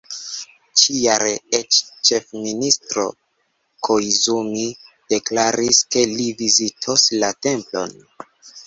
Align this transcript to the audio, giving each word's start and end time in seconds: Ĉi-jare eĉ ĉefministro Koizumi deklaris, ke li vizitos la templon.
Ĉi-jare 0.81 1.33
eĉ 1.57 1.77
ĉefministro 2.09 3.05
Koizumi 3.89 4.67
deklaris, 5.15 5.85
ke 5.95 6.09
li 6.17 6.31
vizitos 6.45 7.09
la 7.23 7.33
templon. 7.49 7.97